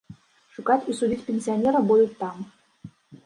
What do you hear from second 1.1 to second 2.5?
пенсіянера будуць там.